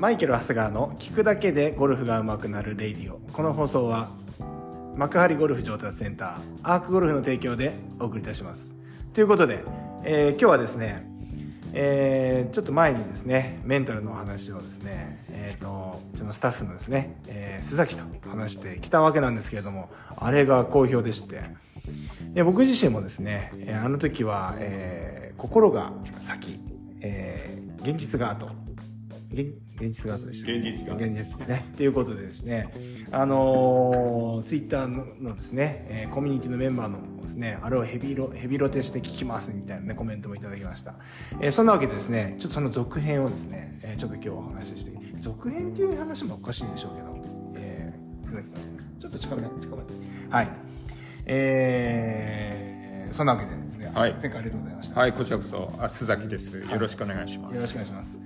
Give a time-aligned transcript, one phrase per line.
[0.00, 3.18] マイケル・長谷川の聞くだけでゴルフが上手くなるレイディオ。
[3.34, 4.08] この放送は
[4.96, 8.74] 幕張ゴルフ上達センターアークゴルフの提供でお送りいたします。
[9.12, 9.62] ということで、
[10.02, 11.06] えー今日はですね、
[11.74, 21.42] えーちょっと前にですねメンタルのお話をですねえっ、とうちのスタッフのですね、えー須崎と話してきたわけなんですけれどもあれが好評でして。
[22.32, 23.52] で僕自身もですね
[23.84, 26.58] あの時は、えー心が先、
[27.02, 28.59] えー現実が後。
[29.32, 30.96] 現現実が後でした現実が。
[30.96, 31.64] 現実ね。
[31.76, 32.68] ということでですね
[33.12, 40.94] あのツイッターののですね、えーコミュニティのメンバーのですねあれをヘビロヘビロテして聞きますみたいなねコメントもいただきました、
[41.40, 47.16] えーそんなわけでですねちょっとその続編をですね、えーちょっと今日お話しして続編っていう話もおかしいんでしょうけど、
[47.56, 48.60] えー、鈴木さん。
[49.00, 49.82] ちょっと近め近め。
[50.30, 50.48] はい。
[51.26, 54.12] えー、そんなわけでですね、はい。
[54.20, 55.00] 前回ありがとうございました。
[55.00, 56.58] はい、こちらこそ、あ、須崎です。
[56.58, 57.68] よろしくお願いしまよろしす。
[57.68, 58.19] くお願いします。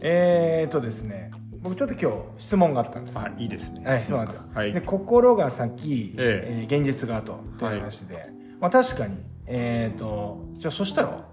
[0.00, 1.30] えーとですね、
[1.62, 3.20] 僕ちょっと今日質問があったんですよ。
[3.20, 3.84] あ、いいですね。
[3.84, 4.42] はい、そうなんですよ。
[4.54, 8.26] はいで、心が先、ええー現実が後という話で、
[8.60, 11.24] まあ確かに、えーと、じゃあそしたら、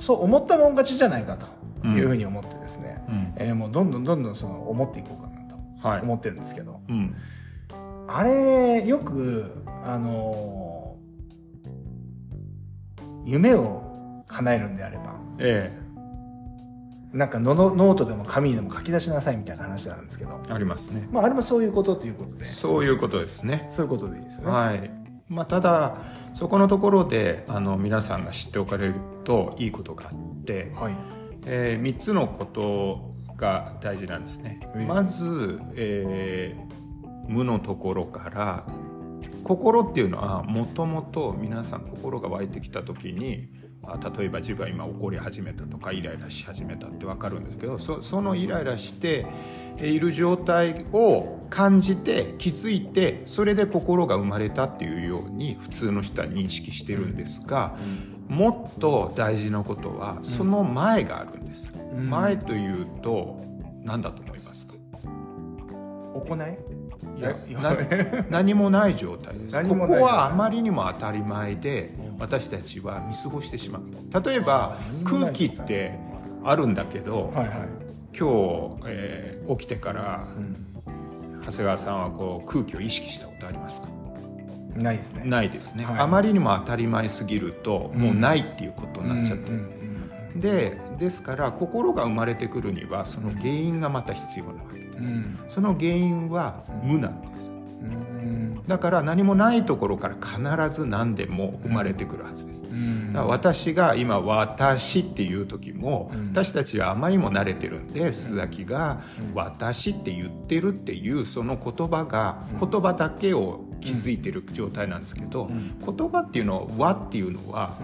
[0.00, 1.36] そう思ったもん勝ちじゃないか
[1.82, 5.40] というふうに思ってですね、うんえーもうどんどんどんどんその思っていこうかな
[5.82, 6.02] とはい。
[6.02, 7.14] 思ってるんですけど、うん。
[8.06, 10.88] あれ、よく、あのー
[13.24, 15.70] 夢を叶えるんであれば、え
[17.12, 21.08] なんかののノートでも紙でも書き出しなさいみたいな話なんですけど、えありますね。
[21.10, 23.68] まあ、あれもそういうことということで、そういうことですね。
[23.70, 24.50] そういうことでいいですよね。
[24.50, 24.90] はい。
[25.28, 25.96] まあ、ただ、
[26.34, 30.94] そこのところで、あの、皆さんが知っておかれるといいことがあって、はい。
[31.46, 34.60] えー、3つのことが大事なんですね。
[34.74, 36.78] ええまず、えー
[37.28, 38.66] 無のところから
[39.44, 43.48] 心っていうのはもともと皆さん心が湧いてきた時に
[43.84, 49.26] あ例えば自分は今怒り始めたとかイライラし始めたって分かるんですけどそそのイライラして
[49.78, 57.76] いる状態を感じて気づいてそれで心が生まれたっていうように普通の人は認識してるんですが、
[58.28, 62.10] もっと大事なことはその前があるんです、うん。
[62.10, 63.40] 前というと
[63.82, 64.74] 何だと思いますか？
[66.14, 66.77] 行い？
[68.30, 69.62] 何もない状態です。
[69.62, 73.82] ここはあまりにも当たり前で私たちは見過ごしてしまう。
[74.24, 75.98] 例えば空気って
[76.44, 77.68] あるんだけど、はいはい。
[78.18, 80.26] 今日、えー起きてから
[81.46, 83.88] 長谷川さんはこう空気を意識したことありますか？
[84.76, 85.22] ないですね。
[85.24, 85.98] ないですね、はい。
[86.00, 89.50] あまりにも当たり前すぎるともうないっていうことになっちゃって。
[89.50, 89.62] る、うん
[90.34, 90.40] うん。
[90.40, 95.12] でですから心が生まれてくるにはその原因がまた必要なわけでうん。
[95.12, 97.52] うんその原因は無なんです。
[97.52, 98.62] うん。
[98.66, 103.12] だから何もないところから必ず何でも生まれてくるはずです、うん。
[103.12, 106.28] だから私が今「私」っていう時も、うん。
[106.28, 112.70] 私たちはあまりにも慣れてるんで須崎がうん「私」って言ってるっていうその言葉がうん。
[112.70, 115.78] 言葉だけを気づいてる状態なんですけど、うん。
[115.78, 117.76] 言葉っていうのは「和」っていうのは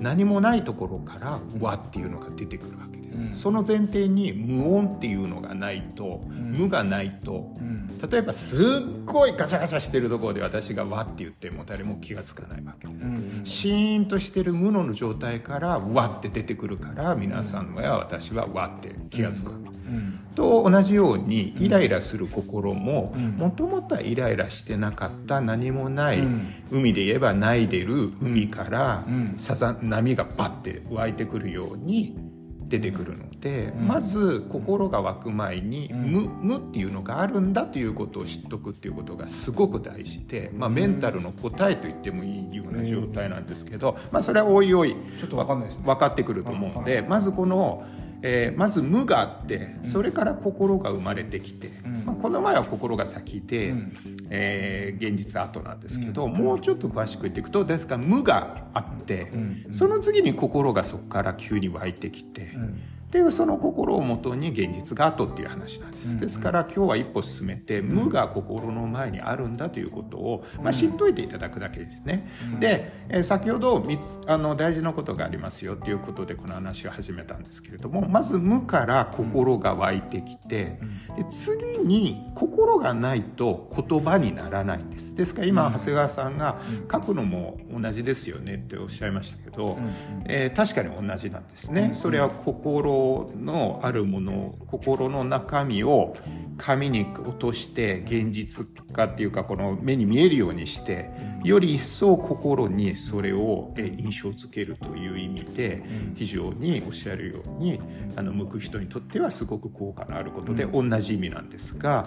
[0.00, 2.99] 何もないところから「和」っていうのが出てくるわけ
[3.32, 6.52] その前提に無音っていうのがないと、ん。
[6.52, 7.88] 無がないとうん。
[8.10, 8.60] 例えばすっ
[9.04, 19.54] ごいガチャガチャしてるところで私が「わ」って言っても誰も気が付かないわけです、うんシーンとしてる無の状態から「わ」って出てくるから皆さんや私は「わ」って気が付く
[20.34, 23.30] と同じようにイライラする心もうん。
[23.36, 26.48] もともとはイライラしてなかった何もない、うん。
[26.70, 29.34] 海で言えばないでる海からうん。
[29.36, 32.16] さざ波がバッて湧いてくるように
[32.70, 33.88] 出てくるので、うん。
[33.88, 36.12] まず心が湧く前にうん。
[36.12, 45.84] 無無っていうのがあるんだということを知っとくっていうことがすごく大事で、まあ、メンタルの答えと言ってもいいような状態なんですけど、まあ、それはおいおいちょっとわかんないですね。
[45.84, 47.84] 分かってくると思うので、まずこの、
[48.22, 52.04] えーまず無があってそれから心が生まれてきて、うん。
[52.04, 53.96] まあ、この前は心が先で、うん。
[54.30, 56.32] えー現実後なんですけど、うん。
[56.32, 59.66] もうちょっと詳しく言っていくとですから無があって、うん。
[59.72, 62.56] その次に心がそこから急に湧いてきて、
[63.18, 72.60] うんでその心をもとに現実が後っていう話なんです、うんですから今日は一歩進めて、無が心の前にあるんだということを、まあ、知っといていただくだけですね、うん。
[72.60, 73.84] で、えー先ほど
[74.26, 80.78] あの大事なことがありますよということでこの話を始めたんですけれどもまず無から心が湧いてきて、
[81.16, 85.14] で次に心がないと言葉にならないんです。
[85.14, 85.72] ですから今、うん。
[85.72, 86.88] 長谷川さんがうん。
[86.90, 89.90] 書くのも同じですよねっておっしゃいましたけど、うん
[90.26, 91.94] えー確かに同じなんですね、うん。
[91.94, 96.16] それは心心のあるもの心の中身を
[96.58, 101.10] 紙に落として現実化っていうかこの目に見えるようにして
[101.42, 105.82] より一層心にそれを印象づけるという意味で
[106.14, 107.80] 非常におっしゃるように
[108.16, 112.06] あの向く人にとってはすごく効果のあることで同じ意味なんですが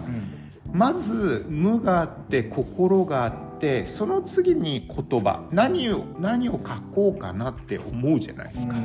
[0.71, 3.52] まず無があって心があって
[3.85, 6.59] その次に言葉何を何を書
[6.93, 8.75] こうかなって思うじゃないですか。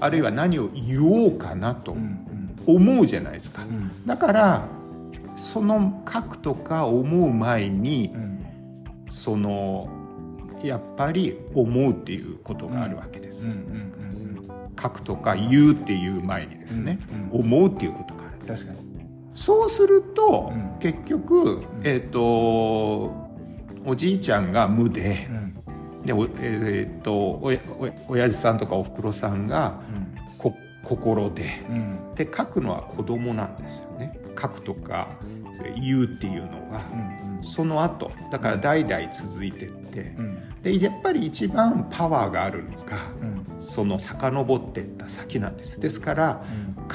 [0.00, 1.96] あるいは何を言おうかなと
[2.66, 3.62] 思うじゃないですか。
[4.04, 4.68] だから
[5.34, 8.44] その書くとか思う前に、うん、
[9.08, 9.88] その
[10.62, 13.48] やっぱり思うっていうことがあるわけです。
[14.80, 16.98] 書くとか言うっていう前にですね、
[17.32, 17.40] うん。
[17.40, 18.46] うん、思うっていうことがある。
[18.46, 18.78] 確かに。
[19.34, 23.25] そうすると、うん、結局、えっ、ー、と
[23.86, 25.28] おじいちゃんが無で、
[26.04, 29.80] でおえー、っとおお親父さんとかおふくろさんが、
[30.38, 31.44] こ心で、
[32.16, 34.18] で書くのは子供なんですよね。
[34.38, 35.08] 書くとか
[35.80, 36.82] 言うっていうのは、
[37.40, 40.14] その後だから代々続いてって、
[40.62, 42.98] でやっぱり一番パワーがあるのが、
[43.58, 45.80] その遡っていった先なんです。
[45.80, 46.44] ですから、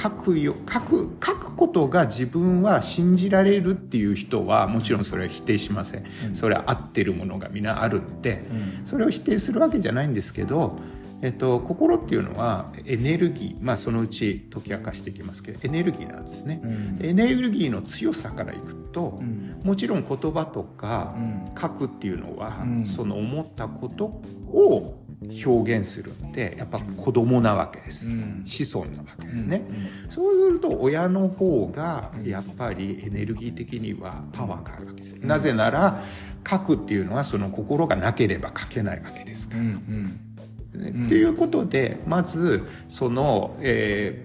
[0.00, 6.04] 書くよ書く書くことが自分は信じられるっていう人はもちろんそれは否定しません、
[6.34, 8.44] それは合ってるものが皆あるって、
[8.84, 10.78] それを否定するわけじゃないんですけど
[11.22, 21.14] えっと、心っていうのはエネルギー、まあ、そのうち解き明かしていきますけどエネルギーなんですね、うん、エネルギーの強さからいくと、うん、もちろん言葉とか
[21.58, 24.98] 書くっていうのは、うん、その思ったことを
[25.46, 28.10] 表現するんでやっぱ子供なわけです、
[28.44, 29.62] 子孫なわけですね、
[30.08, 36.02] そうすると親の方がやっぱりエネルギー的にはパワーがあるわけです、なぜなら
[36.48, 39.62] 書くっていうのはその心がなければ書けないわけですから。
[39.62, 44.24] っていうことでまずその、え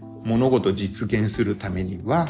[0.00, 2.26] ー、物事を実現するためには、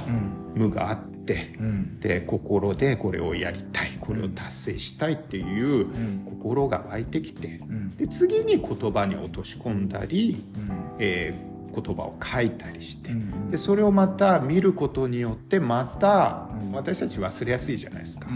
[0.55, 1.14] 無があって、
[1.59, 5.87] うん、で心でこれをやりたいこれを達成したいっていう
[6.27, 13.11] 心が湧いてきて、うん、で次に言葉に落とし込んだり、うん、えー言葉を書いたりして、
[13.51, 18.29] でそれをまた見ることによってまた、私たち忘れやすいじゃないですか、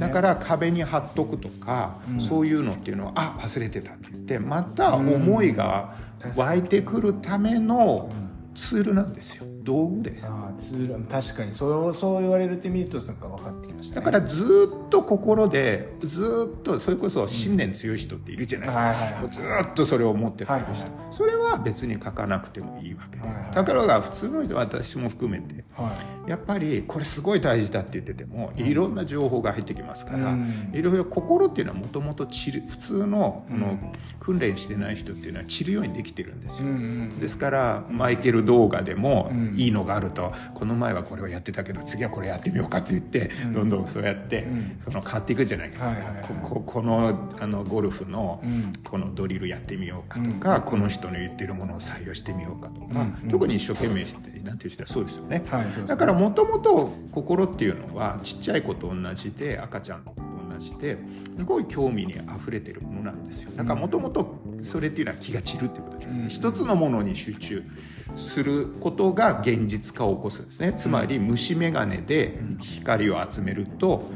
[0.00, 5.94] だから壁に貼っとくとか、そういうのっていうのはあ忘れてたって言ってまた思いが
[6.36, 8.10] 湧いてくるための
[8.54, 9.46] ツールなんですよ。
[9.66, 10.26] 道具です。
[10.26, 11.52] あツ確かに。
[11.52, 20.72] そうそう言われるってみるとなんか分かってきました、ね、だからずっと心でずっとそれこそ信念強い人っているじゃないですか、ずっとそれを思ってる人、はいはい、
[21.10, 25.92] それは別に書かなくてもいいわけで、はいはい、だからが普通の人私も含めて、は
[26.26, 40.32] い、やっぱりこれすごい大事だって言っててもいろんな情報が入ってきますから、うん、いろいろ心っていうのはもともと普通のこの訓練してない人っていうのは散るようにできてるんですよ、うんうん、ですからマイケル動画でも、うんいいのがあると。
[40.54, 45.96] この前はこれをやってたけど次はこれやってみようかって言って、うん、どんどんそうやって、うん、その変わっていくじゃないですか、
[46.42, 48.42] ここのあのゴルフの
[48.84, 55.44] このドリルやってみようかとか、この人の言ってるものを採用してみようかとか、特に一生懸命してなんていう人はそうですよね。
[55.48, 60.14] はい、だからもともと心っていうのはちっちゃい子と同じで赤ちゃんの
[60.58, 60.98] 子と同じで
[61.38, 63.50] すごい興味にあふれてるものなんですよ。
[63.56, 67.62] だからもともとそれっていうのは気が散るっていうことで、一つのものに集中
[68.14, 70.72] することが現実化を起こすんですね。
[70.76, 74.10] つまり虫眼鏡で光を集めると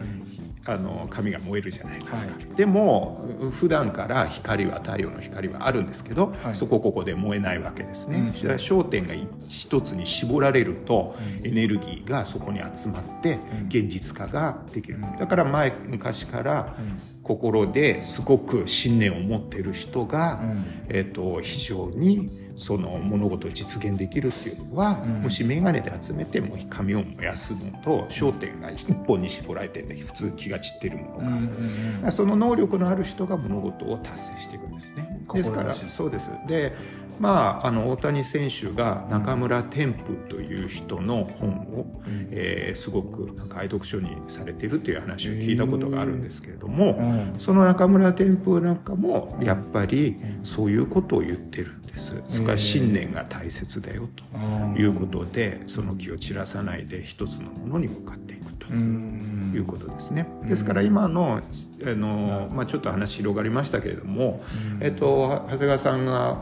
[0.67, 9.15] あの紙が燃えるじゃないですか、はい、でも普段から光は太陽の光はあるんですけど、はい、そこここで燃えないわけですね、うん、焦点が
[9.49, 16.75] 一つに絞られると、うん、エネルギーがそこに集まって現実化ができる、うん、だから前昔から
[17.23, 20.41] 心ですごく信念を持っている人が、
[20.89, 35.23] えーと非常にその物事を実現できるっていうのは、うん、もし眼鏡で集めても紙を燃やすのと焦点が一本に絞られてるん普通気が散ってるものが、その能力のある人が物事を達成していくんですね。
[35.33, 36.31] ですからそうです。
[36.47, 36.75] で
[37.21, 52.23] まあ、あの大谷選手が中村天風という人の本を、うん、えー、すごくなんか愛読書にされてるという話を聞いたことがあるんですけれども、うん、その中村天風なんかもやっぱりそういうことを言ってるんです。
[52.31, 60.27] それから信念が大切だよということでその気を散らさないで一つのものに向かっていくということですね。
[60.45, 61.43] ですから今の
[61.85, 64.43] あの、まあ、ちょっと話広がりましたけれども、
[64.81, 66.39] えっと、長谷川さんが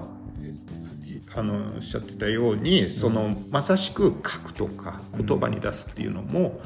[1.39, 6.61] あのおっしゃってたようにそのまさしく書くとか言葉に出すっていうのも、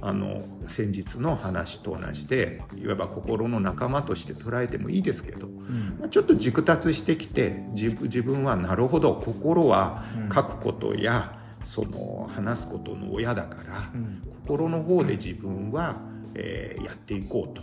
[0.00, 5.48] あの先日の話と同じでいわば心の仲間として捉えてもいいですけど、
[6.00, 10.02] まあ、ちょっと熟達してきて自分自分はなるほど心は
[10.34, 13.90] 書くことや、その話すことの親だから、
[14.46, 16.00] 心の方で自分は、
[16.34, 17.62] えーやっていこうと。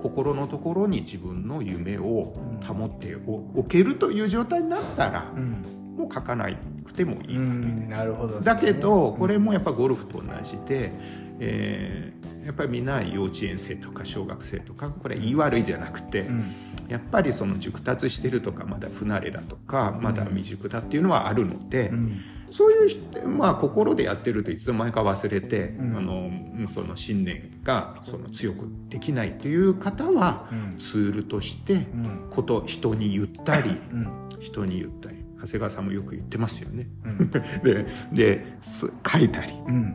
[0.00, 2.32] 心のところに自分の夢を
[2.66, 5.79] 保っておおけるという状態になったら、うん
[6.12, 6.48] 書かな
[6.84, 7.36] くてもいいわけです。
[7.36, 8.40] うんなるほど。
[8.40, 10.92] だけどこれもやっぱゴルフと同じで、
[11.38, 16.44] えーやっぱりみんな幼稚園生とか小学生とかこれ言い悪いじゃなくて、うん。
[16.88, 22.20] やっぱりその熟達してるとかまだ不慣れだとかまだ未熟だっていうのはあるので、うん。
[22.50, 25.96] そういう人まあ心でやってるといつの間にか忘れて、ん。
[25.96, 30.78] あのその信念がその強くできないっていう方は、うん。
[30.78, 32.26] ツールとしてうん。
[32.30, 34.08] こと人に言ったり、うん。
[34.40, 36.88] 人に言ったり長谷川さんもよく言ってますよね。
[37.04, 37.30] うん。
[37.64, 39.52] でです書いたり。
[39.66, 39.94] うん。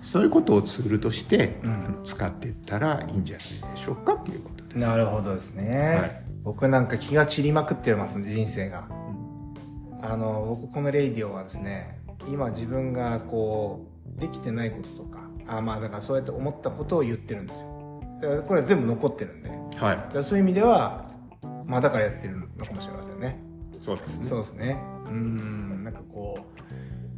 [0.00, 1.74] そういうことをツールとして、うん。
[1.74, 4.78] あの使っていったらいいんじゃないでしょうかっていうことです。
[4.78, 6.22] なるほどですね、はい。
[6.44, 8.88] 僕なんか気が散りまくってますね人生が。
[10.02, 11.98] あの僕このレイディオはですね
[12.30, 13.86] 今自分がこ
[14.16, 18.00] うできてないこととかあまあだからそうやって思ったことを言ってるんですよ。
[18.22, 19.50] だからこれは全部残ってるんで。
[19.78, 21.10] だはい、そういう意味では
[21.66, 23.42] まあだからやってるのかもしれませんね
[23.86, 24.26] そうですね。
[24.26, 24.82] そうですね。
[25.04, 26.38] うーんなんかこ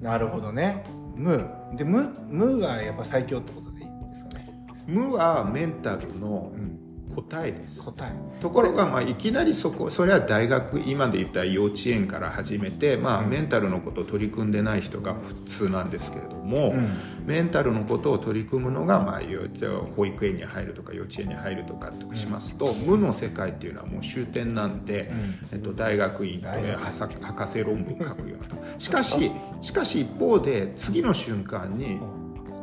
[0.00, 0.84] うなるほどね。
[1.16, 1.48] 無。
[1.74, 4.46] で無無がやっぱ最強ってことでいいんですかね。
[4.86, 6.78] 無はメンタルのうん
[7.14, 7.84] 答えです。
[7.84, 8.12] 答え。
[8.40, 13.30] ところが、まあ、いきなりそこそれは大学今で言った幼稚園から始めて、まあ、うん。
[13.30, 16.88] メンタルのことを取り組んでない人が普通なんですけれども、うん。
[17.26, 25.10] メンタルのことを取り組むのが、まあ、幼稚保育園に入るとか幼稚園に入るとかとかしますと、無の世界っていうのはもう終点なんで、
[25.52, 28.58] えっと、大学院と大学はさ博士論文書くような。
[28.78, 31.98] しかししかし一方で次の瞬間に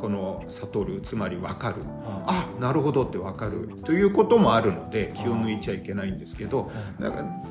[0.05, 1.77] この悟るつまり分かる。
[2.27, 3.69] あなるほどって分かる。
[3.85, 6.71] ということもあるので気を抜いちゃいけないんですけど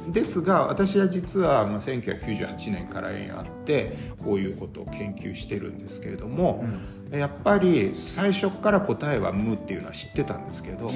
[0.08, 6.64] ですが私は実はまあ1998年から縁あってこういうことを研究してるんですけれども、
[7.10, 10.88] やっぱり最初から答えは「無」っていうのは知ってたんですけど、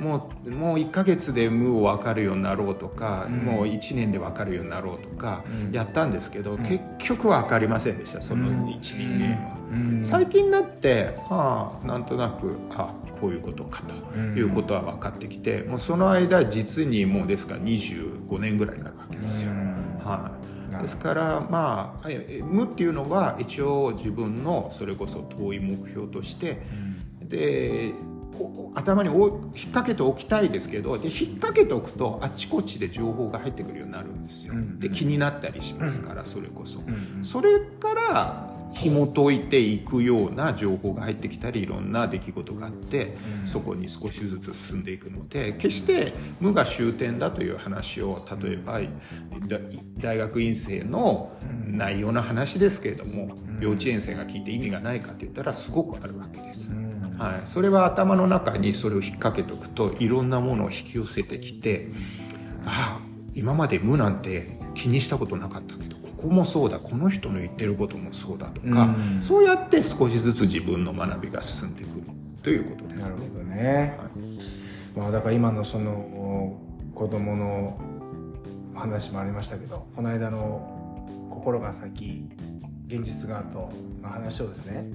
[0.00, 3.36] もうもう1ヶ月で無を分かるようになろうとか、うん。
[3.44, 5.72] もう1年で分かるようになろうとかうん。
[5.72, 6.58] やったんですけど、ん。
[6.58, 9.55] 結局は分かりませんでしたその1人間は。
[9.70, 10.04] うん。
[10.04, 11.86] 最近になってああ。
[11.86, 13.82] なんとなくあこういうことか
[14.12, 19.52] ということは分かってきて、もうその間実にもうですから25年ぐらいになるわけですよ。
[20.04, 20.32] は
[20.78, 26.62] い、ですからまあえ無っていうのは一応自分のそれこそ遠い目標として
[27.22, 27.94] で
[28.38, 29.40] お頭にお引っ
[29.72, 34.54] 掛けておきたいですけどで引っ掛けておくとあっちこっちで情報が入ってくるようになるんですよ。
[34.54, 34.78] うん。
[34.78, 36.80] で気になったりしますから、それこそ。
[36.80, 37.24] うん。
[37.24, 43.46] それから紐解いていくような情報が入ってきたりいろんな出来事があって、うん。
[43.46, 48.80] そこに少しずつ進んでいくので決して無が終点だという話を例えば
[49.48, 49.58] だ
[49.98, 51.32] 大学院生の
[51.66, 53.60] 内容の話ですけれども、うん。
[53.60, 56.70] 幼稚園生が聞いて意味がないかって言ったらすごくあるわけです。
[56.70, 57.16] うん。
[57.18, 61.88] はい、それは頭の中にそれを引っ掛けておくといろんなものを引き寄せてきて、
[62.66, 69.22] ああ今まで無なんて気にしたことなかったけどここもそうだこの人の言ってることもそうだとか、うん。
[69.22, 72.02] そうやって少しずつ自分の学びが進んでくる。
[72.42, 73.10] ということです。
[73.10, 74.98] なるほどね、はい。
[74.98, 76.58] まあ、だから今のその
[76.94, 77.78] 子供の
[78.74, 82.28] 話もありましたけどこの間の心が先
[82.86, 83.70] 現実が後
[84.02, 84.86] の話をですね。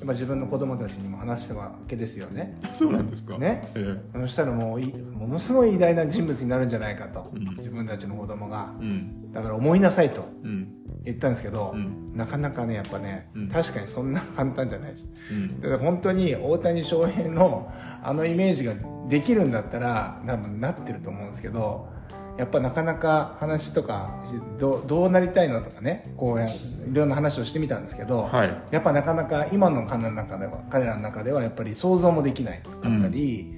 [0.00, 2.56] 自分の子供たちにも話したわけですよね。
[2.72, 3.36] そうなんですか。
[3.36, 3.68] ね。
[3.74, 7.56] えそしたらもういものすごい偉大な人物になるんじゃないかと、うん。
[7.56, 8.72] 自分たちの子供が。
[8.80, 10.74] えうんだから思いなさいとうん。
[11.04, 12.16] 言ったんですけど、うん。
[12.16, 13.48] なかなかねやっぱね、うん。
[13.48, 15.08] 確かにそんな簡単じゃないです。
[15.30, 15.60] うん。
[15.60, 18.74] だから本当に大谷翔平のあのイメージが
[19.08, 21.88] できるんだったら多分なってると思うんですけど
[22.36, 24.22] やっぱなかなか話とか
[24.58, 26.48] どうどうなりたいのとかねこうやい
[26.92, 28.62] ろんな話をしてみたんですけど、はい。
[28.70, 33.54] やっぱなかなか今の彼らの中では彼らの中ではやっぱり想像もできないかったり、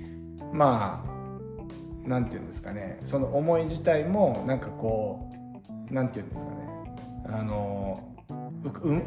[0.52, 5.39] まあなんていうんですかねその思い自体もなんかこう
[5.90, 6.56] なんていうんですかね。
[7.26, 8.06] あの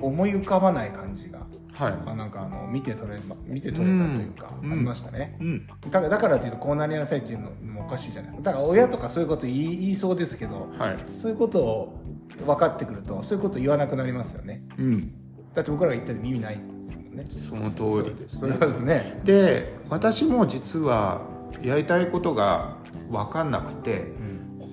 [0.02, 1.40] 思い浮かばない感じが。
[1.74, 1.94] はい。
[2.06, 4.72] あなんかあの見て取れま見て取れたというか、うん。
[4.72, 5.68] ありましたね、うん。
[5.68, 8.52] だからだからというとこうなりなさいっていうのもおかしいじゃないですか。
[8.52, 10.98] だから親とかそういうこと言い言いそうですけどはい。
[11.18, 12.00] そういうことを
[12.46, 14.64] 分かってくるとそういうこと言わなくなりますよね。
[14.78, 15.14] うん。
[15.54, 17.72] だって僕らが言ったら意味ないですもんね。
[17.76, 18.56] その通りですね。
[18.60, 19.22] そうですね。
[19.24, 21.22] で私も実は
[21.62, 22.78] やりたいことが
[23.10, 24.23] 分かんなくてうん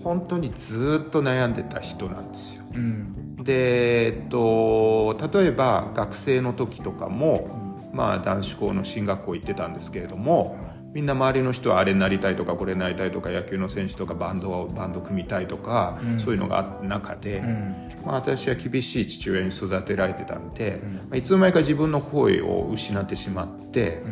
[0.03, 2.65] 本当にずっと悩んでた人なんですよ。
[2.75, 7.49] うんで、えっと、例えば学生の時とかも、
[7.93, 10.59] まあ、男子校の進学校行ってたんですけれども
[10.93, 16.21] みんな周りの人はあれになりたいとかこれになりたいとか野球の選手とかバンドをバンド組みたいとか、うん。
[16.21, 17.91] そういうのがあった中で、うん。
[18.05, 24.03] まあ、私は厳しい父親に育てられてたんで、まあいつの間にか自分の声を失ってしまって、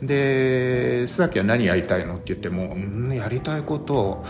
[0.00, 4.24] で須崎は何やりたいのって言っても、うん、やりたいことを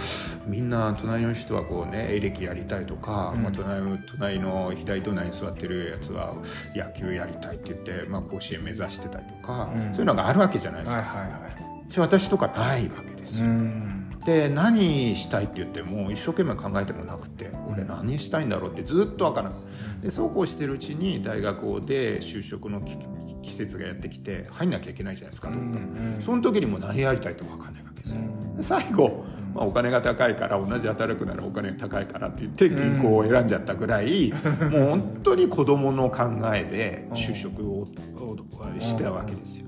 [0.46, 3.42] みんな隣の人はこうねエレキやりたいとか、うん。
[3.42, 6.34] まあ、隣の隣の左隣に座ってるやつは
[6.74, 9.92] 野球やりたいって言って、まあ、甲子園目指してたりとか、うん。
[9.92, 11.57] そういうのがあるわけじゃないですはいか、はいはい
[11.96, 14.10] 私とかないわけですよ、うん。
[14.24, 22.98] で何したいって言っても一生懸命考えてもなくて俺何したいんだろうってずっと分からないでそうこうしてるうちに大学で就職のき
[23.42, 28.20] 季節がやってきて入んなきゃいけないじゃないですか、どうんその時にも何やりたいとか分かんないわけですよ。
[28.60, 34.32] 最後、まあ、お金が高いから同じ働くならお金が高いからって言って銀行を選んじゃったぐらい、
[34.70, 37.86] もう本当に子供の考えで就職を
[38.20, 38.36] を
[38.78, 39.66] してたわけですよ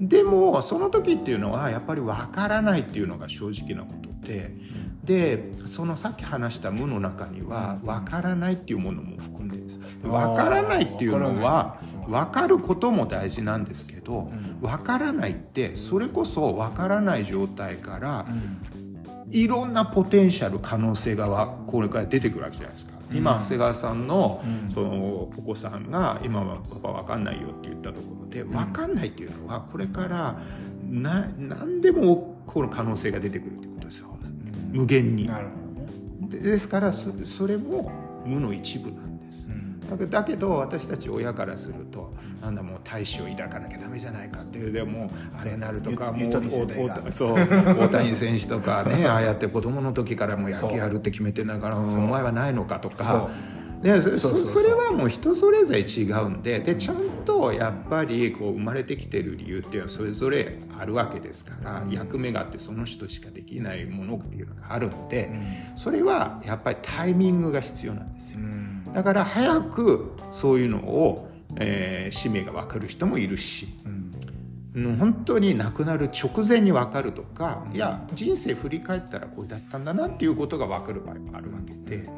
[0.00, 4.54] でもその時っていうのはやっぱり分からないっていうのが正直なことで
[5.04, 9.78] でそのさっき話した無の中には分からないっていうものも含んでるんです。
[10.02, 18.26] 分からないっていうのは分かることも大事なんですけど分からないってそれこそ分からない状態から
[19.30, 24.70] いろんなポテンシャル可能性がわこれから出てくるわけじゃないですか今長谷川さんのうん。
[24.70, 30.38] そのお子さんが今はパパ分かんないよって言ったところで分かんないっていうのはこれから
[30.88, 32.16] な何でも
[32.46, 34.08] 起こる可能性が出てくるってことですよ。
[34.70, 35.30] 無限に。
[36.28, 37.90] でですからそそれも
[38.24, 39.03] 無の一部なん
[39.96, 53.30] だけど私たち親からするとなんだもう大志を抱かなきゃダメじゃないかっていうでもあれなるとかもう 大谷選手とかねああやって子供の時からもう野球やるって決めてんだからお前はないのかとか。
[53.84, 56.96] でそれはもう人それぞれ違うんででちゃん
[57.26, 65.30] とやっぱりこう生まれてきてる理由っていうのはそれぞれあるわけですから役目があってその人しかできないものっていうのがあるんで
[65.74, 68.40] それはやっぱりタイミングが必要なんですよ。
[68.40, 68.63] うん
[68.94, 73.68] だから早くそういうのを、えー使命が分かる人もいるし
[74.74, 82.08] うん本当に亡くなる直前に分かるとかいや人生振り返ったらこれだったんだなっていうことが分かる場合もあるわけで。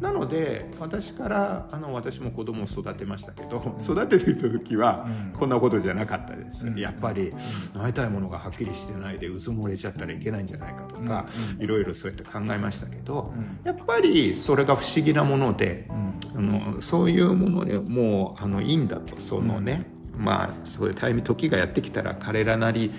[0.00, 5.32] なので私からあの私も子供を育てましたけど育てていた時はうん。
[5.32, 6.78] こんなことじゃなかったです、うん。
[6.78, 7.32] やっぱり
[7.74, 11.26] なりたいものがはっきりしてないでうずもれちゃったらいけないんじゃないかとか、
[11.58, 13.58] いろいろそうやって考えましたけど、うん。
[13.64, 16.10] やっぱりそれが不思議なもので、うん。
[16.36, 19.84] あのそういうものにもうあのいいんだとそのね、
[20.16, 22.92] まあそういうタイミング時がやってきたら彼らなり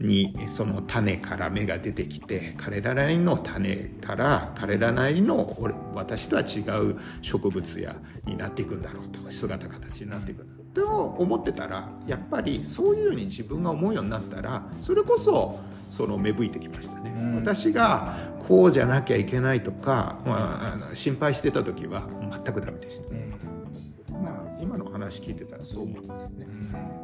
[0.00, 10.86] にその種から芽が出てきて彼らなりの種から彼らなりの俺私とは違う植物やになっていくんだろうと姿形になっていくんだろうと
[11.18, 15.58] 思ってたらやっぱりそういうように自分が思うようになったらそれこそ
[15.90, 17.34] その芽吹いてきましたね、うん。
[17.36, 22.08] 私がこうじゃなきゃいけないとか、まああの、心配してた時は
[22.44, 23.08] 全くダメでした。
[23.10, 23.30] うん。
[24.22, 26.46] まあ、今の話聞いてたらそう思いますね。
[26.48, 26.50] う。
[26.50, 26.74] ん。
[26.74, 26.95] あ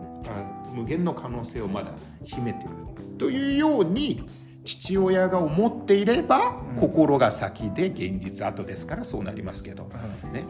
[0.73, 1.93] 無限の可能性をまだ
[2.25, 2.71] 秘めてる
[3.19, 4.29] というように
[4.65, 6.77] 父親が思っていれば、うん。
[6.77, 9.85] 心が先で現実後ですからそうなりますけど、
[10.33, 10.45] ね、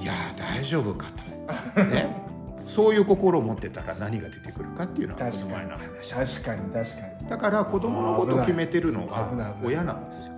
[0.00, 1.06] いやー大丈夫か
[1.74, 2.06] と、ね、
[2.66, 6.42] そういう心を持ってたら何が出てくるかっていうのはこ確かにの前の話。
[6.42, 7.30] 確かに確かに。
[7.30, 10.34] だから子供のことを決めてるのは親なんですよ。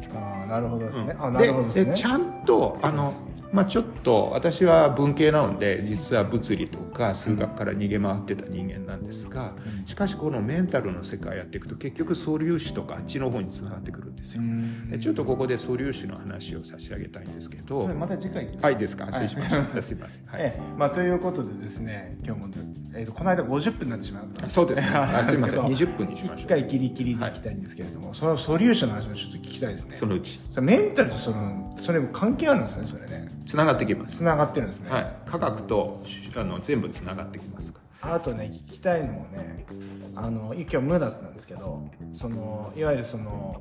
[0.48, 1.24] なるほどですね、うん。
[1.24, 1.84] あなるほどですね。
[1.84, 3.14] でちゃんとあの、
[3.52, 9.54] まあ、ちょっと私は文系なので実は物理とか数学から逃げ回ってた人間なんですが
[9.86, 14.42] しかしこのメンタルの世界やっていくと結局素粒子とかあっちの方につながってくるんですよ。
[14.90, 17.88] でちょっとここで素粒子の話を差し上げたいんですけど。
[17.88, 19.06] また次回はいですか？
[19.06, 19.82] 失礼しましはた。
[19.82, 20.40] すいません、はい。
[20.42, 20.60] ええ。
[20.78, 22.48] まあ、ということでですね今日も、
[22.94, 24.86] えー、とこの間50分になってしまったあそうですね。
[24.94, 25.58] あ すいません。
[25.58, 26.36] なんですけど20分にしましょう。
[26.38, 29.96] 一回ギリギリでいきたいんですけれども、その素粒子の話もちょっと聞きたいですね。
[29.96, 30.38] そのうち。
[30.60, 36.02] メンタルとそのそれも関係あるんですねそれねつながってきます、つながってるんですね、はい、科学と
[36.36, 39.66] あの全部つながってきますあとね聞きたいのもね
[40.14, 41.86] あの今日無だったんですけど
[42.18, 43.60] そのいわゆるその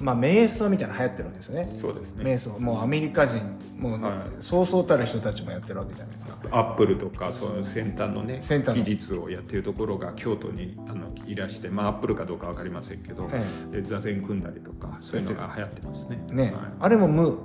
[0.00, 1.72] まあ瞑想みたいなの流行ってるわけですよね。
[1.74, 2.24] そうですね。
[2.24, 2.50] 瞑想。
[2.60, 3.40] もうアメリカ人
[3.76, 4.44] もう、はい。
[4.44, 6.36] そうそうたる人たちもやってるわけじゃないですか。
[6.52, 8.74] アップルとかその先端のね先端の。
[8.74, 13.28] 技術をやってるところが京都にあのいらしてまあアップルかどうか分かりませんけど、
[13.72, 13.80] え。
[13.80, 16.24] で座禅組んだりとかそういうのが流行ってますね。
[16.32, 16.54] ね、はい。
[16.78, 17.38] あれも無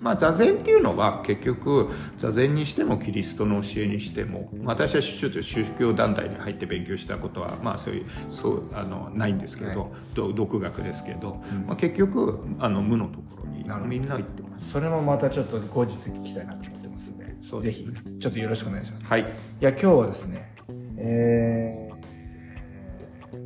[0.00, 14.70] まあ、座禅っていうのは結局座禅にしてもキリストの教えにしても私はちょっと宗教団体に入って勉強したことはまあそういうそうあのないんですけど、ど独学ですけど、まあ、結局あの無のところにみんな行ってます。
[14.70, 19.04] それもまたちょっと後日聞きたいなと思ってますんでそうですぜひちょっとよろしくお願いします。
[19.04, 19.20] はい。
[19.20, 19.24] い
[19.60, 20.54] や今日はですね
[20.96, 21.88] えー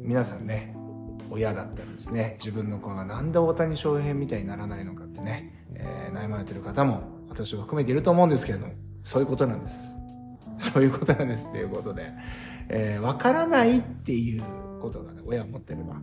[0.05, 0.72] 皆さんね
[1.33, 9.95] 親だったらですね自分の子がなんで大谷翔平みたいにならないのかってね、えー悩まれてる方も私を含めていると思うんですけれどもそういうことなんです。
[10.61, 11.51] そういうことなんです。
[11.51, 12.13] ということで、
[12.69, 14.43] えーわからないっていう
[14.81, 15.95] ことがね親を持ってれば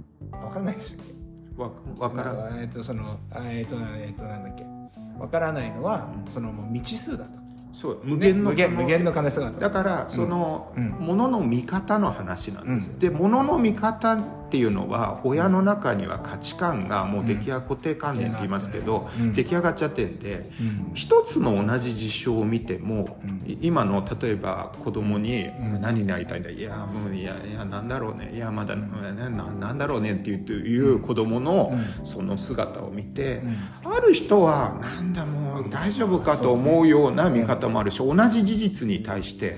[0.44, 1.14] わからないでしたっけ
[1.62, 2.60] わわからん。
[2.60, 4.66] えっとそのあえっとえっとなんだっけ。
[5.20, 7.32] わからないのはそのもう未知数だと
[7.72, 10.90] そう無限の無限可能性無限のだからその、うん。
[10.90, 13.00] ものの見方の話なんです、うん。
[13.00, 20.92] でものの見方っていうのは親の中には価値観がもう出来上が固定観念って言いますけど、うん出来上がっちゃってんでうん。
[20.96, 23.20] 一つの同じ事象を見ても、
[23.62, 25.80] 今の例えば子供にん。
[25.82, 28.32] 何になりたいんだ、いやもういやいやなんだろうね。
[28.34, 28.84] いやまだ、ね、
[29.30, 30.14] ななんだろうね。
[30.14, 31.72] っていういう子供の
[32.04, 33.44] うその姿を見て、
[33.84, 33.94] うん。
[33.94, 39.58] ある人はなんだもう大丈夫かと思うような見方もあるし同じ事実に対して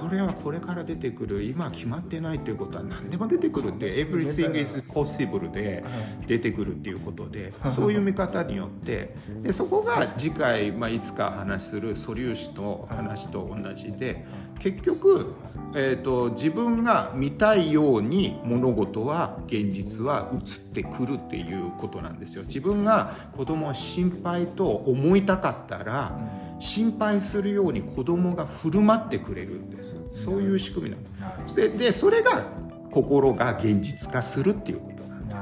[0.00, 5.84] これはこれから出てくる今決まってないっていうことは何でも出てくるって everything is possible で
[6.26, 9.14] 出てくるっていうことでそういう見方によって。
[9.42, 14.24] でそこが次回、まあ、いつか話する素粒子の話と同じで
[14.58, 15.34] 結局、
[15.74, 20.40] えー、と自分が見たいように物事は現実は移っ
[20.72, 22.44] てくるっていうことなんですよ。
[22.44, 26.18] 自分が子供は心配と思いたかったら
[26.58, 29.96] 心配するように子供が振る舞ってくれるんです。
[30.12, 32.46] そういう仕組みなのででそれが
[32.90, 35.34] 心が現実化するっていうことなんで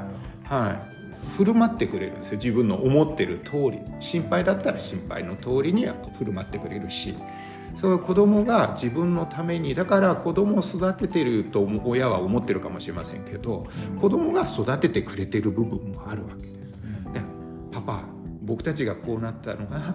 [0.45, 0.93] はい。
[1.37, 2.39] 振る舞ってくれるんですよ。
[2.39, 3.79] 自分の思ってる通り。
[4.01, 7.15] 心配だったら心配の通りには振る舞ってくれるし。
[7.77, 13.67] そう子供が自分のためにだから子供を育ててると親は思ってるかもしれませんけど
[13.99, 16.73] 子供が育ててくれてる部分もあるわけです。
[17.15, 17.21] で
[17.73, 18.03] パパ
[18.43, 19.95] 僕たちがこうなったのが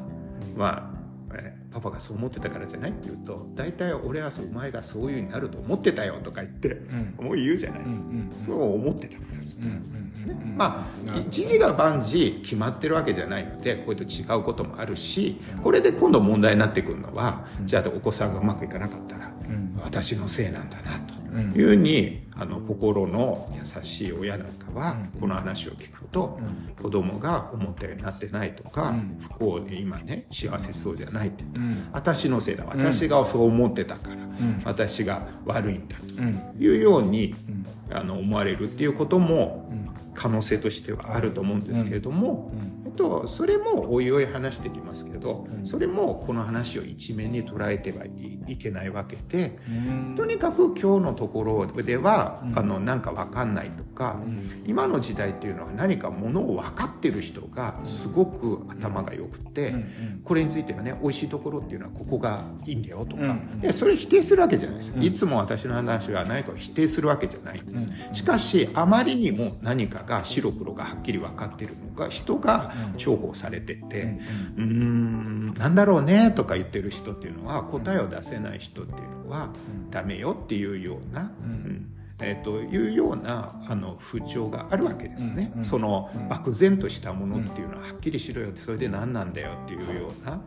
[0.56, 0.97] まあ
[1.34, 7.16] えパパがそう思ってたからじゃないって言うと大体俺はそうお前がそういう風になると思ってたよとか言って、ん。
[7.20, 8.06] もう言うじゃないですか、
[8.46, 21.14] そう思ってたからそうんうんうんまあ一時が万事決まってるわけじゃないのでこれと違うこともあるしこれで今度問題になってくるのはじゃあお子さんがうまくいかなかったらうん私のせいなんだなと。
[21.34, 21.52] うん。
[21.52, 25.22] いうふうにあの心の優しい親なんかはうん。
[25.22, 26.40] この話を聞くと
[26.82, 29.18] 子供が思ったようになってないとかうん。
[29.20, 31.90] 不幸で今ね幸せそうじゃないってうん。
[31.92, 32.66] 私のせいだ。
[32.66, 34.62] 私がそう思ってたからん。
[34.66, 36.34] 私が悪いんだうん。
[36.34, 37.66] というようにん。
[37.92, 39.88] あの思われるっていうこともうん。
[40.18, 42.52] 可能性としてはあると思うんですけれども、
[42.98, 45.66] と、それもおいおい話してきますけど、うん。
[45.66, 50.16] それもこの話を一面に捉えてはいいけないわけで、うん。
[50.16, 52.60] とにかく今日のところでは、うん。
[52.60, 54.64] あのなんか分かんないとか、うん。
[54.66, 60.22] 今の時代っていうのは何かものを分かってる人がすごく頭が良くて、うん。
[60.24, 63.62] これについてはね美味しいところっていうのはここがいいんだよとか、うん。
[63.62, 65.04] でそれ否定するわけじゃないです、うん。
[65.04, 74.20] いつも私の話が何かを否定するわけじゃないんです、うしかしあまりにも何かが白黒がはっきり分かってるのが人が重宝されてて
[74.56, 79.50] うーんなんだろうねとか言ってる人っていうのは答えを出せない人っていうのは
[79.92, 81.50] ダメよっていうような、うん。
[81.52, 81.94] うん。
[82.20, 85.66] えー、というようなあの風潮があるわけですね、うんうん。
[85.66, 86.28] そのうん。
[86.30, 88.50] 漠然としたものっていうのははっきりしろよ。
[88.50, 90.42] ってそれで何なんだよっていうような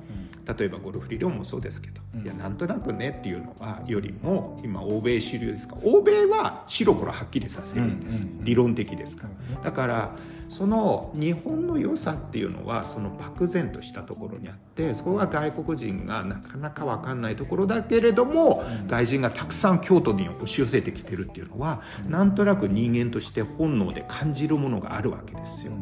[0.56, 2.24] 例えばゴルフ理論もそうですけど、うん。
[2.24, 5.76] いやなんとなくねっていうのはよりも今欧米主流ですか？
[5.76, 8.44] ら欧米は白黒はっきりさせるんです、うんうんうん。
[8.44, 9.60] 理論的ですから。
[9.62, 10.16] だから
[10.50, 25.72] その日本の良さっていうのはその漠然としたところにあってそこが外国人がなかなか分かんないところだけれども、外人がたくさん京都に押し寄せてきてるっていうのは、なんとなく人間として本能で感じるものがあるわけですよ。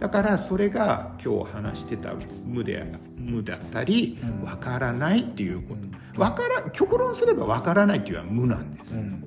[0.00, 2.12] だからそれが今日話してた
[2.44, 2.84] 無で
[3.16, 4.44] 無だったりうん。
[4.44, 6.18] 分からないっていうこと。
[6.18, 8.94] 分から極論すれば分からないっていうのは無なんです。
[8.94, 9.24] うん。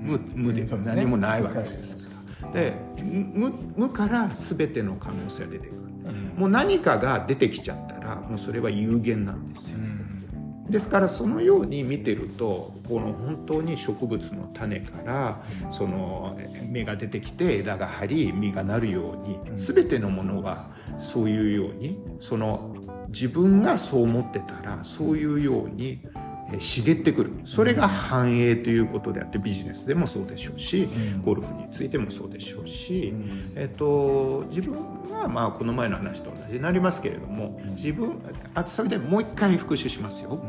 [0.00, 2.19] 無無で何もないわけですから
[2.52, 5.80] で無無から全ての可能性が出てくる。
[6.36, 9.78] もう何かが出てきちゃったらもうそれは有限なんですよ。
[10.70, 22.72] ですからそのように見てるとこの本当に植物の種からその芽が出てきて枝が張り実がなるように全てのものはそういうようにその
[23.08, 26.19] 自分がそう思ってたらそういうように、えー
[26.58, 27.32] 茂ってくる。
[27.44, 31.22] それが繁栄ということであってビジネスでもそうでしょうし、うん。
[31.22, 33.52] ゴルフについてもそうでしょうし、うん。
[33.56, 34.74] えっと、自分
[35.10, 38.20] はまあこの前の話と同じになりますけれども自分
[38.54, 40.42] あそれでもう一回復習しますよ。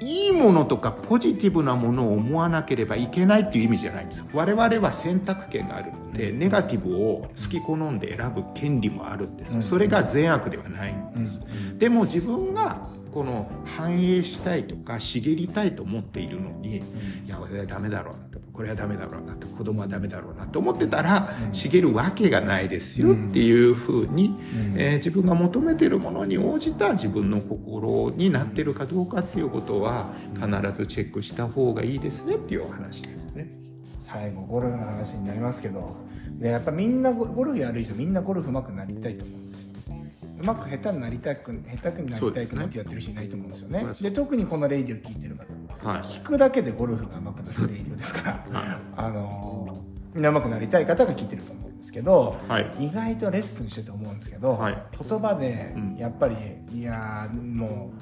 [0.00, 4.24] いいものとかポジティブなものを思わなければいけないっていう意味じゃないんです。
[4.32, 9.62] 我々は選択権があるのでネガティブを好き好んで選ぶ権利もあるんです。
[9.62, 11.40] それが善悪ではないんです。
[11.78, 16.82] でも自分がこの反映したいとか茂りたいと思っているのにい
[17.28, 24.34] や俺はダメだろうなとこれはダメだろうなと子供はダメだろうなと思ってたら茂るわけがないですよっていうふうに、
[24.76, 33.48] えー自分が求めているものに応じた自分の心になってるかどうかっていうことは必ずチェックした方がいいですねっていうお話ですね。
[34.00, 35.96] 最後ゴルフの話になりますけど
[36.38, 39.53] でやっぱみんなゴゴルフやる以上みんなゴルフ上手くなりたいと思うんです
[40.44, 43.84] まく下手になりたく下手くになりたいと思ってやってる人いないと思うんですよね。
[43.84, 45.88] ですで特にこのレイディを聞いてる方。
[45.90, 46.02] はい。
[46.02, 47.74] 聞くだけでゴルフが上手くなる。
[47.74, 48.58] レイディオですから。
[48.58, 52.70] はあのーみんな上手くなりたい方が聞いてると思うんですけどはい。
[52.78, 54.82] 意外とレッスンしてて思うんですけど、はい。
[55.08, 55.96] 言葉でうん。
[55.96, 56.36] やっぱり、
[56.72, 57.92] いやーも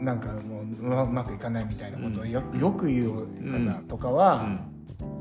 [0.00, 4.46] うなんかもううまうまくいかないみたいなことをよ,、よく言う方とかは、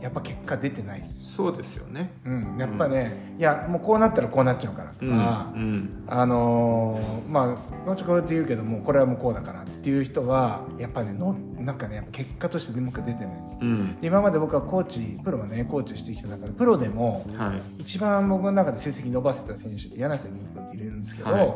[0.01, 2.11] やっぱ結果出てないそうですよね。
[2.25, 4.91] うん、やっぱね、いやもうこうなったらこうなっちゃうから。
[4.91, 6.03] とうんか、うん。
[6.07, 13.33] あのーまあ後こうやって言うけどもこれはもうこうだからっていう人はやっぱねのなんかねやっぱ結果としてうまく出てない。
[13.61, 14.01] うん。
[14.01, 17.81] で今まで僕はコーチプロのねコーチしてきた中でプロでもはい。
[17.81, 21.53] 一番僕の中で成績伸ばせた選手って柳瀬美樹君っているんですけど、はい。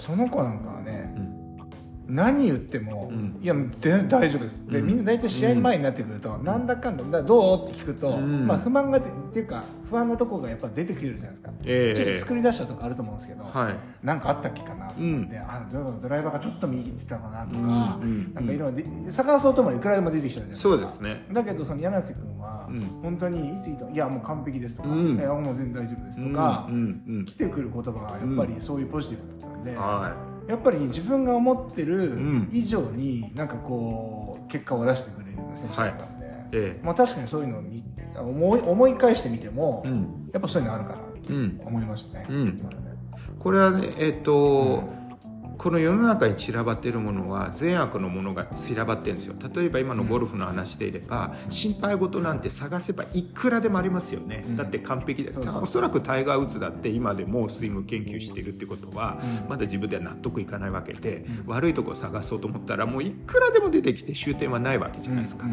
[0.00, 1.31] その子なんかはねうん
[2.14, 3.38] 何言っても、うん。
[3.42, 4.66] いやで大丈夫です。
[4.66, 4.86] でうん。
[4.86, 7.64] みんな大体試合前になってくると、なんだかんだだどう？
[7.64, 8.46] って聞くと、うん。
[8.46, 11.94] まあ、不満がでっていうか不安なところがやっぱ出てくるじゃないですか、ええ。
[11.96, 14.06] ちょっと作り出したとかあると思うんですけど、はい。
[14.06, 14.88] なんかあったっけかな？
[14.88, 18.08] と思って、あドドライバーがちょっと右行ってたかなとか、うん。
[18.08, 18.34] うん。
[18.34, 20.68] なんかいろいろで探そうともいくらでも出てきちゃうじゃないですか。
[20.68, 21.26] そうですね。
[21.32, 22.80] だけどその柳瀬君は、うん。
[23.02, 25.16] 本当にいついといやもう完璧ですとか、うん。
[25.16, 27.02] いやもう全然大丈夫ですとか、うん。
[27.08, 27.24] うん。
[27.24, 32.48] 来てくる言葉がやっぱりそういうポジティブだったんで、うんはやっぱり自分が思ってるん。
[32.52, 36.28] 以上になんかこう結果を出してくれる選手だったんで、い。
[36.52, 37.82] えまあ、確かにそういうのを見
[38.16, 40.30] 思い思い返してみても、えうん。
[40.32, 41.60] やっぱそういうのあるかなってうん。
[41.64, 42.26] 思いましたね。
[42.28, 42.58] うん。
[42.58, 42.92] 今のね
[43.38, 44.84] これはねえっ、と、
[45.62, 49.36] この世の中に散らばっているものは善悪のものが散らばってるんですよ。
[49.54, 54.56] 例えば今のゴルフの話でいれば、心配事なんて探せばいくらでもありますよね、うん。
[54.56, 59.50] だって完璧でそうそうおそらくタイガー・ウッズだって今でもスイング研究してるってことは、うん。
[59.50, 61.52] まだ自分では納得いかないわけで、うん。
[61.52, 65.46] 悪いとこ探そうと思ったらもういくらでも出てきて終点はないわけじゃないですか。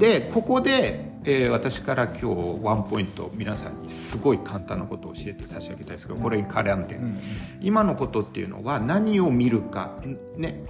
[0.00, 7.18] でここで、えー私から今日ワンポイント皆さんにすごい簡単なことを教えて差し上げたいですけどこれに絡んで、うん。
[7.62, 9.92] 今のことっていうのは何を見るか、
[10.36, 10.64] ね、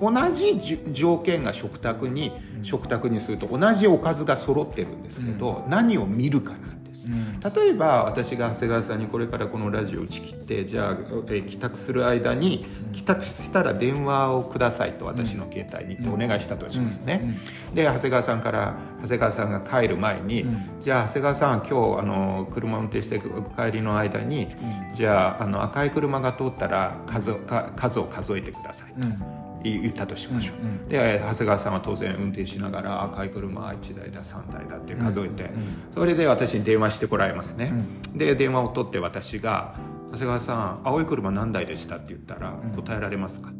[0.00, 7.08] 同じ条件が食卓に食卓にすると同じおかずが揃ってるんですけど、何を見るかなんです。
[7.08, 7.40] うん。
[7.40, 17.34] 例えば私が長谷川さんにこれからこのラジオを打ち切ってじゃあ、えー帰宅する間に帰宅したら電話をくださいと私の携帯にってお願いしたとしますね、
[17.74, 20.80] で長谷川さんから長谷川さんが帰る前に、うん。
[20.80, 24.48] じゃあ長谷川さん今日あの車運転して帰りの間に、
[24.94, 29.06] じゃああの赤い車が通ったら数か数を数えてくださいと。
[29.06, 30.88] うん言言ったとしましょう、うんうん。
[30.88, 35.50] で長谷川さんは当然運転しながら赤い車は1台だ3台だって数えて、うん
[35.94, 37.72] それで私に電話してこられますね、
[38.14, 39.74] うで電話を取って私が
[40.12, 43.50] 「長谷川さん青い車何台でした?」って言ったらん答えられますか、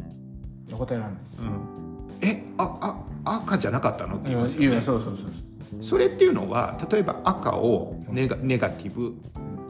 [0.72, 1.40] お答えなんです。
[1.40, 2.28] うん。
[2.28, 4.16] えああ赤じゃなかったの？
[4.16, 4.66] って言いますよね。
[4.68, 9.14] いやそうそうそうそれっていうのは例えば赤をネガネガティブ、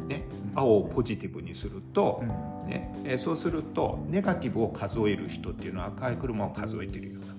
[0.09, 2.23] ね、青をポジティブにすると、
[2.71, 2.91] ね。
[3.05, 7.31] えーそうするとネガティブを数える人っていうのは赤い車を数えてるような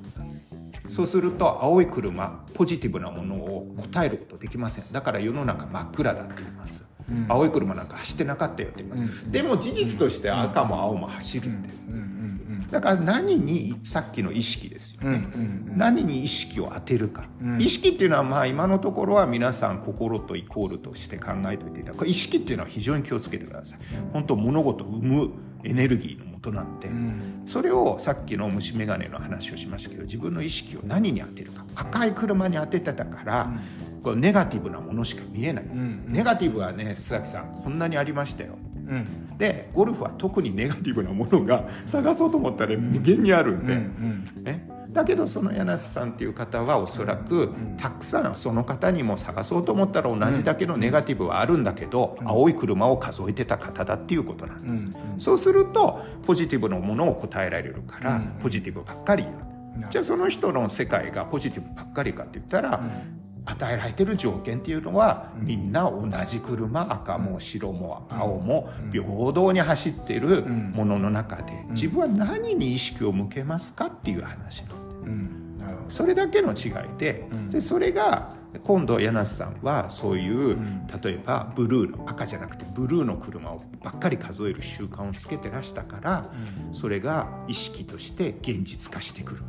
[0.89, 4.85] そうすると青い車ポジティブなものを答えることできません。
[4.91, 7.25] だから世の中真っ暗だって言います、うん。
[7.29, 9.31] 青い車なんか走ってなかったよって言います、うん。
[9.31, 11.95] でも事実として赤も青も走るって、うん。
[11.95, 12.00] うん
[12.71, 15.77] だから何にさっきの意識ですようんうんね、うん。
[15.77, 17.61] 何に意識を当てるか、うん。
[17.61, 23.79] 意識っていうのはまあ今のところは皆さん心とイコールとして考えておいていた意識っていうのは非常に気をつけてください。
[24.13, 25.31] 本当物事を生む
[25.63, 27.43] エネルギーの元なんで、うん。
[27.45, 31.65] それをさっきの虫眼鏡の話をしましたけど自分の意識を何に当てるか。
[31.75, 33.51] 赤い車に当ててたから、
[34.03, 36.05] こうネガティブなものしか見えない、ん。
[36.07, 38.57] ネガティブはね須崎さんこんなにありましたよ
[38.91, 39.37] うん。
[39.37, 59.25] でゴルフは特にネガティブなものが 探そうと思ったら無限にあるんで、うんね、だけどその柳瀬さんっていう方はおそらくたくさんその方にも探そうと思ったら同じだけのネガティブはあるんだけど、青い車を数えてた方だっていうことなんです、うんそうするとポジティブなものを答えられるから、うんポジティブばっかり
[59.89, 62.81] じゃあその人の世界がポジティブばっかりかって言ったら、
[63.45, 80.57] 与えられてる条件っていうのは、みんな同じ車赤も白も青も平等に走ってるものの中で、自分は何に意識を向けますかっていう話なんで、それだけの違いで,、でそれが今度柳瀬さんはそういう、
[81.03, 86.31] 例えばブルーの赤じゃなくてブルーの車をばっかり数える習慣をつけてらしたから、
[86.71, 89.43] それが意識として現実化してくる。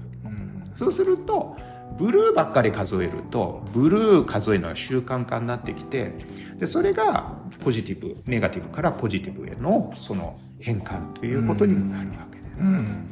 [0.76, 1.56] そうすると
[1.98, 6.12] ブルーばっかり数えるとブルー数えるのが習慣化になってきて
[6.56, 12.60] でそれがポジティブネガティブからポジティブへのその変換ということにもなるわけです。
[12.60, 13.08] うん。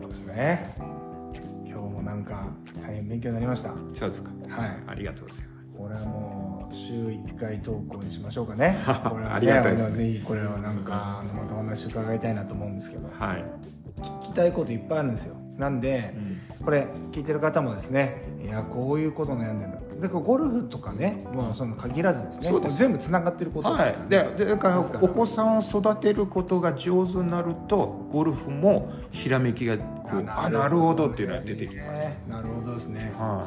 [0.00, 0.74] そうですね。
[1.64, 2.46] 今日もなんか
[2.82, 3.72] 大変勉強になりました。
[3.94, 4.30] そうですか。
[4.48, 4.76] はい。
[4.88, 5.78] ありがとうございます。
[5.78, 8.78] これはもう週1回投稿にしましょうかね。
[9.08, 13.08] これは、ね、ありがたいですぜひこれはなんかまたお話伺いたいなと思うんですけど。
[13.18, 13.44] はい。
[14.00, 16.14] 聞きたいこといっぱいあるんですよなんで、
[16.64, 22.78] これ聞いてる方もですねいやこういうこと悩んでるんだでゴルフとかねもうその限らずですねそうです。
[22.78, 32.08] 全部つながってることですはい、ででだからお子さんを育てることが上手になるとゴルフもひらめきがこうあなるほどっていうのが出てきます。
[32.08, 33.12] ねなるほどですね。
[33.18, 33.46] は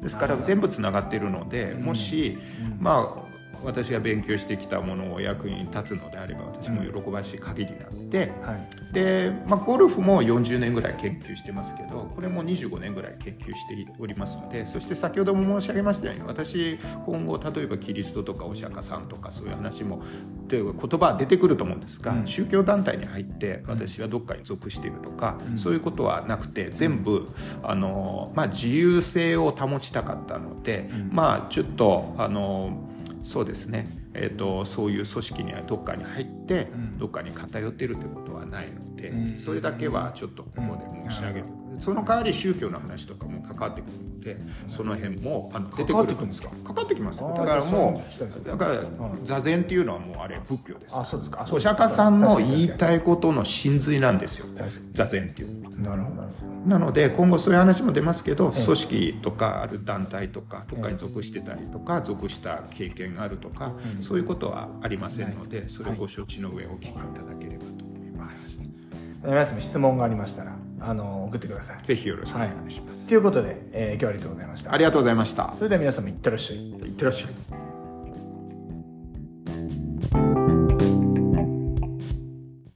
[0.00, 2.38] い、ですから全部つながってるので、もし、
[2.78, 3.25] まあ
[3.64, 8.94] 私が勉強してきたものを役に立つのであれば私も喜ばしい限りなので、はい。
[8.94, 20.02] で、まあ、ゴルフも40年ぐらい研究してますけどこれも25年ぐらい研究しておりますのでそして先ほども申し上げましたように私今後例えばキリストとかお釈迦さんとかそういう話も
[20.44, 22.26] っていう言葉は出てくると思うんですが、うん。
[22.26, 27.28] 宗教団体に入って私はどっかに属しているとか、そういうことはなくて全部
[27.62, 32.78] あの、まあ、自由性を保ちたかったので、まあちょっとあの
[33.26, 36.98] そうですね、えー、とそういう組織にはどっかに入って、うん。
[36.98, 39.38] どっかに偏ってるということはないので、うん。
[39.38, 41.48] それだけはちょっとここで申し上げて、
[41.80, 46.50] その代わり宗教の話とかも関わってくるのでその辺もあの出てくるんですか？
[46.64, 49.24] かかってきますだからもうだからうん。
[49.24, 50.98] 座禅っていうのはもうあれ仏教です。
[50.98, 51.46] あそうですか。
[51.50, 54.46] お釈迦さんの言いたいことの真髄なんですよ。
[54.92, 55.80] 座禅っていう。
[55.80, 56.26] なるほど
[56.66, 58.64] なので今後そういう話も出ますけど、ええ。
[58.64, 64.02] 組織とかある団体とかどっかに属してたりとか、属した経験があるとか、うん。
[64.02, 65.68] そういうことはありませんので、はい。
[65.68, 68.58] それをご承知の上お聞きいただければと思います、
[69.60, 70.56] 質問がありましたら
[70.88, 71.82] あの送ってください。
[71.82, 74.72] ぜひよろしくお願いします、はい、ということで、えー、今日はありがとうございました。
[74.72, 75.52] ありがとうございました。
[75.56, 76.58] それでは皆様いってらっしゃい。
[76.58, 77.30] いってらっしゃい。